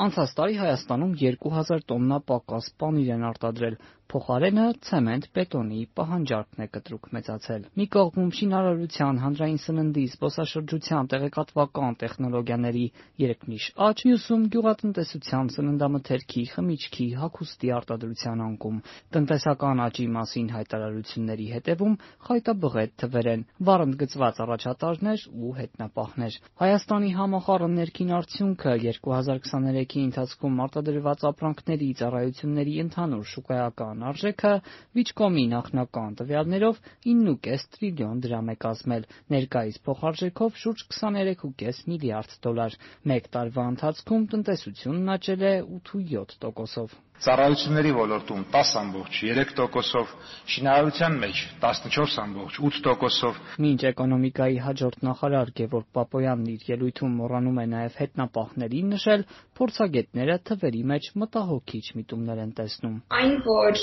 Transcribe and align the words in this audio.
Անցած 0.00 0.30
տարի 0.36 0.54
Հայաստանում 0.56 1.10
2000 1.22 1.82
տոննա 1.92 2.18
պակաս 2.30 2.68
պանիր 2.82 3.10
են 3.16 3.24
արտադրել, 3.30 3.74
փոխարենը 4.12 4.64
ցեմենտ, 4.84 5.26
բետոնի 5.36 5.78
պահանջարկն 5.96 6.62
է 6.62 6.66
կտրուկ 6.74 7.06
մեծացել։ 7.16 7.62
Մի 7.80 7.84
կողմում 7.94 8.32
շինարարության, 8.38 9.20
հանրային 9.22 9.60
սննդի, 9.62 10.04
զբոսաշրջության, 10.12 11.08
տեղեկատվական 11.12 11.96
տեխնոլոգիաների 12.02 12.84
երկնիշ 13.22 13.68
աճ, 13.86 14.02
մյուսում 14.08 14.44
գյուղատնտեսության, 14.52 15.50
սննդամթերքի, 15.56 16.42
խմիչքի, 16.52 17.06
հագուստի 17.22 17.72
արտադրության 17.78 18.42
անկում։ 18.48 18.82
Տնտեսական 19.16 19.82
աճի 19.86 20.06
մասին 20.12 20.52
հայտարարությունների 20.56 21.48
հետևում 21.56 21.96
խայտաբղետ 22.28 22.94
թվեր 23.00 23.30
են, 23.32 23.46
վառընդգծված 23.72 24.42
առաջատարներ 24.44 25.26
ու 25.32 25.54
հետնապահներ։ 25.62 26.38
Հայաստանի 26.62 27.10
համախառն 27.22 27.76
ներքին 27.80 28.14
արդյունքը 28.20 28.76
2023-ի 28.82 30.04
ընթացքում 30.12 30.62
արտադրված 30.68 31.26
ապրանքների, 31.32 31.90
ծառայությունների 32.02 32.78
ընդհանուր 32.82 33.26
շուկայական 33.32 34.01
արժեքը 34.10 34.52
Վիճկոմի 34.98 35.44
նախնական 35.52 36.16
տվյալներով 36.20 36.80
9.5 37.06 37.68
տրիլիոն 37.76 38.24
դրամ 38.26 38.50
է 38.52 38.56
կազմել, 38.66 39.06
ներկայիս 39.36 39.78
փոխարժեքով՝ 39.88 40.58
շուրջ 40.64 40.84
23.5 40.98 41.86
միլիարդ 41.92 42.36
դոլար։ 42.48 42.80
Մեկ 43.12 43.30
տարվա 43.38 43.70
ընթացքում 43.76 44.28
տնտեսությունն 44.34 45.16
աճել 45.16 45.48
է 45.52 45.54
8.7 45.78 46.38
տոկոսով։ 46.46 47.00
Ծառայությունների 47.22 47.90
ոլորտում 47.94 48.40
10.3%-ով, 48.50 50.14
շինարարության 50.52 51.18
մեջ 51.22 51.42
14.8%-ով։ 51.62 53.36
Մինչ 53.62 53.80
էկոնոմիկայի 53.92 54.58
հաջորդ 54.64 55.04
նախարար 55.06 55.52
Գևորգ 55.60 55.86
Բաբոյանն 55.98 56.48
իր 56.54 56.64
ելույթում 56.72 57.14
մոռանում 57.20 57.60
է 57.62 57.66
նաև 57.74 58.00
հետնապահներին 58.02 58.90
նշել, 58.96 59.22
փորձագետները 59.60 60.36
թվերի 60.50 60.82
մեջ 60.90 61.08
մտահոգիչ 61.22 61.84
միտումներ 62.00 62.42
են 62.42 62.52
տեսնում։ 62.58 62.96
Այն, 63.22 63.38
որ 63.46 63.81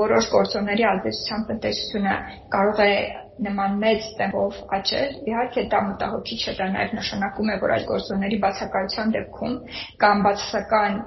որոշ 0.00 0.30
գործոնների 0.34 0.84
ազդեցությամբ 0.92 1.50
տնտեսությունը 1.50 2.14
կարող 2.54 2.82
է 2.84 2.94
նման 3.44 3.72
մեծ 3.82 4.04
տեմպով 4.18 4.58
աճել, 4.76 5.14
իհարկե 5.30 5.62
դա 5.72 5.80
մտահոգիչ 5.88 6.40
է, 6.50 6.54
դա 6.60 6.66
նաև 6.74 6.92
նշանակում 6.98 7.50
է, 7.50 7.56
որ 7.64 7.74
այդ 7.76 7.86
գործոնների 7.88 8.38
բացակայության 8.44 9.14
դեպքում 9.16 9.56
կամ 10.04 10.22
բացասական 10.26 11.00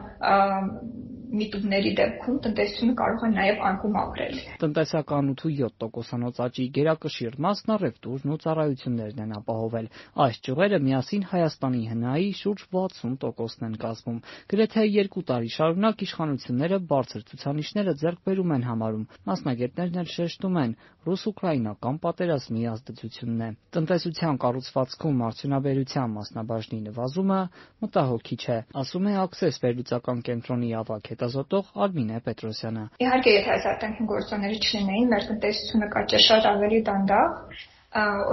միտումների 1.28 1.92
դեպքում 1.98 2.38
տնտեսությունը 2.46 2.94
կարող 3.00 3.24
է 3.28 3.30
նաև 3.34 3.64
անկում 3.68 3.96
ապրել։ 4.02 4.36
Տնտեսական 4.62 5.32
8.7%-անոց 5.34 6.40
աճի 6.46 6.66
գերակշիռ 6.78 7.38
մասն 7.46 7.74
առևտուրն 7.76 8.34
ու 8.34 8.40
ծառայություններն 8.44 9.22
են 9.26 9.34
ապահովել։ 9.38 9.90
Այս 10.28 10.40
ճյուղերը 10.48 10.80
միասին 10.88 11.26
Հայաստանի 11.32 11.82
ՀՆԱ-ի 11.98 12.30
շուրջ 12.42 12.64
60%-ն 12.78 13.68
են 13.68 13.76
կազմում։ 13.84 14.20
Գրեթե 14.54 14.84
երկու 14.88 15.26
տարի 15.28 15.52
շարունակ 15.58 16.06
իշխանությունները 16.08 16.80
բարձր 16.92 17.26
ցուցանիշները 17.28 17.98
ձեռք 18.02 18.22
բերում 18.28 18.54
են 18.58 18.68
համարում։ 18.68 19.08
Մասնագետներն 19.28 20.02
էլ 20.04 20.10
շեշտում 20.18 20.62
են՝ 20.64 20.78
ռուս-ուկրաինական 21.08 21.98
պատերազմի 22.04 22.64
ազդեցությունն 22.68 23.44
է։ 23.48 23.50
Տնտեսության 23.78 24.40
կառուցվածքում 24.44 25.22
արդյունաբերության 25.28 26.16
մասնաբաժնի 26.18 26.80
նվազումը 26.88 27.40
մտահոգիչ 27.84 28.44
է, 28.58 28.58
ասում 28.82 29.08
է 29.08 29.14
Access 29.24 29.62
վերլուծական 29.64 30.24
կենտրոնի 30.28 30.72
ավագ 30.82 31.12
հետազոտող 31.18 31.70
Արմինե 31.84 32.20
Պետրոսյանը։ 32.28 32.84
Իհարկե, 33.02 33.32
եթե 33.34 33.50
այս 33.54 33.66
արտաքին 33.72 34.10
գործոնները 34.12 34.58
չլինեին, 34.68 35.08
մեր 35.14 35.24
տնտեսությունը 35.30 35.88
կաճեր 35.96 36.24
շատ 36.28 36.48
ավելի 36.52 36.82
դանդաղ, 36.90 37.32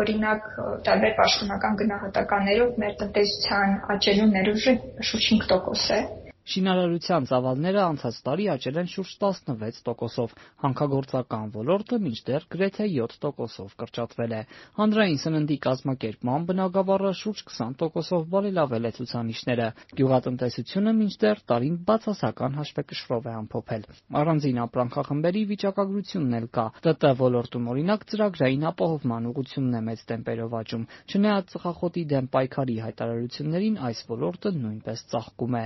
օրինակ 0.04 0.48
տարբեր 0.84 1.14
պաշտոնական 1.20 1.78
գնահատականներով 1.80 2.78
մեր 2.84 2.96
տնտեսության 3.00 3.74
աճելու 3.94 4.28
ներուժը 4.34 4.74
շուրջ 5.10 5.28
5% 5.32 5.96
է, 5.96 6.00
Շինարարության 6.44 7.26
ծավալները 7.28 7.80
անցած 7.80 8.16
տարի 8.24 8.46
աճել 8.52 8.78
են 8.82 8.88
շուրջ 8.92 9.12
16%-ով, 9.24 10.32
հանքագործական 10.64 11.52
ոլորտը 11.54 11.98
մինչդեռ 12.04 12.44
գրեթե 12.52 12.88
7%-ով 12.94 13.70
կրճատվել 13.80 14.34
է։ 14.36 14.40
Հանրային 14.76 15.20
սննդի 15.24 15.56
կազմակերպման 15.66 16.44
բնագավառը 16.50 17.12
շուրջ 17.20 17.40
20%-ով 17.48 18.26
բարելավել 18.34 18.84
է 18.84 18.92
ցուցանիշները։ 18.98 19.68
Գյուղատնտեսությունը 19.96 20.94
մինչդեռ 21.00 21.40
տարին 21.48 21.78
բացասական 21.88 22.58
հաշվեկշռով 22.60 23.24
է 23.24 23.34
ամփոփել։ 23.40 23.88
Առանձին 24.20 24.60
ապրանքախմբերի 24.68 25.42
վիճակագրությունն 25.54 26.38
էլ 26.44 26.48
կա։ 26.60 26.66
ՏՏ 26.92 27.14
ոլորտում 27.24 27.72
օրինակ 27.72 28.06
ծրագրային 28.12 28.68
ապահովման 28.74 29.28
ուղղությունն 29.32 29.80
է 29.80 29.82
մեծ 29.88 30.04
տեմպերով 30.12 30.54
աճում։ 30.60 30.86
Չնայած 31.08 31.50
ծխախոտի 31.54 32.04
դեմ 32.12 32.30
պայքարի 32.34 32.76
հայտարարություններին, 32.84 33.80
այս 33.88 34.04
ոլորտը 34.12 34.54
նույնպես 34.60 35.04
ծաղկում 35.14 35.58
է։ 35.60 35.64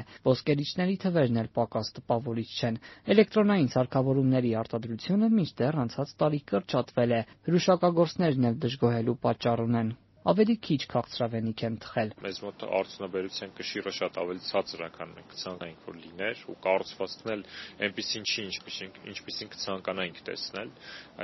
Ոսկերիչների 0.68 0.96
թվերն 1.02 1.36
էլ 1.42 1.46
պակաս 1.58 1.90
տպավորիչ 1.98 2.44
չեն։ 2.56 2.74
Էլեկտրոնային 3.14 3.70
սարքավորումների 3.74 4.50
արտադրությունը 4.62 5.30
մինչդեռ 5.38 5.78
անցած 5.84 6.12
տարի 6.22 6.40
կրճատվել 6.52 7.14
է։ 7.18 7.20
Հրուշակագործներն 7.48 8.48
էլ 8.50 8.58
դժգոհելու 8.66 9.16
պատճառ 9.24 9.64
ունեն 9.64 9.94
ավելի 10.28 10.54
քիչ 10.60 10.78
քաղցրավենիք 10.92 11.62
են 11.68 11.76
թխել։ 11.82 12.10
Մեզ 12.24 12.38
մոտ 12.44 12.64
արդյունաբերության 12.78 13.52
կշիռը 13.58 13.92
շատ 13.98 14.18
ավելի 14.22 14.42
ցածր 14.48 14.82
է, 14.84 14.88
քան 14.98 15.12
մենք 15.16 15.30
կցանկանայինք, 15.32 15.86
որ 15.88 15.96
լիներ, 16.04 16.42
ու 16.52 16.56
կառուցվածքն 16.66 17.32
էլ 17.34 17.44
այնպեսին 17.88 18.26
չի, 18.28 18.44
ինչպեսին 18.48 18.92
ինչպեսին 19.12 19.52
կցանկանայինք 19.54 20.20
տեսնել, 20.28 20.72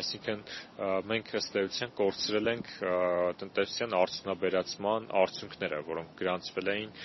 այսինքն 0.00 0.44
մենք 1.10 1.32
ըստ 1.41 1.59
էության 1.65 1.92
կորցրել 2.00 2.50
ենք 2.54 2.72
տնտեսության 3.44 3.97
արդյունաբերացման 4.00 5.09
արդյունքները, 5.25 5.82
որոնք 5.91 6.16
գրանցվել 6.25 6.72
էին 6.75 6.97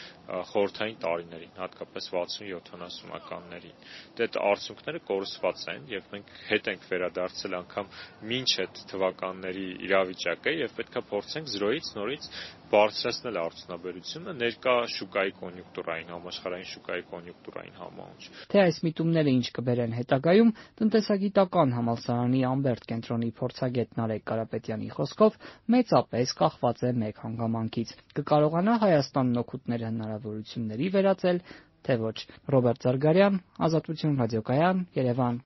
խորհրդային 0.50 0.98
տարիներին, 1.04 1.54
հատկապես 1.60 2.10
60-70-ականներին։ 2.16 3.78
Դե 4.20 4.28
այդ 4.30 4.40
արդյունքները 4.50 5.02
կորսված 5.10 5.64
են 5.74 5.88
եւ 5.90 6.10
մենք 6.14 6.34
հետ 6.50 6.70
ենք 6.70 6.88
վերադարձել 6.90 7.58
անգամ 7.60 7.92
ոչ 8.30 8.52
այդ 8.64 8.82
թվականների 8.94 9.66
իրավիճակը 9.90 10.54
եւ 10.60 10.76
պետքա 10.80 11.04
փորձենք 11.10 11.50
0-ից 11.56 11.89
նորից 11.98 12.26
բարձրացնել 12.70 13.38
արդյունաբերությունը 13.42 14.34
ներկա 14.40 14.74
շուկայի 14.96 15.32
կոնյունկտուրային, 15.40 16.12
համաշխարհային 16.14 16.68
շուկայի 16.72 17.04
կոնյունկտուրային 17.14 17.80
համահունչ։ 17.80 18.28
Թե 18.54 18.62
այս 18.64 18.78
միտումները 18.86 19.34
ինչ 19.40 19.48
կբերեն 19.58 19.96
հետագայում, 20.00 20.52
տնտեսագիտական 20.82 21.74
համալսարանի 21.80 22.44
Ամբերտ 22.50 22.86
կենտրոնի 22.94 23.32
փորձագետ 23.40 23.98
Նարեկ 24.00 24.24
Կարապետյանի 24.30 24.92
խոսքով 25.00 25.40
մեծապես 25.76 26.36
կախված 26.44 26.84
է 26.90 26.94
մեկ 27.06 27.24
հանգամանքից։ 27.26 27.96
Կկարողանա 28.20 28.78
Հայաստանն 28.86 29.42
օգուտներ 29.44 29.88
հնարավորությունների 29.90 30.94
վերածել, 31.00 31.44
թե 31.88 31.96
ոչ։ 32.00 32.18
Ռոբերտ 32.54 32.86
Զարգարյան, 32.86 33.36
Ազատություն 33.66 34.18
ռադիոկայան, 34.20 34.80
Երևան։ 35.00 35.38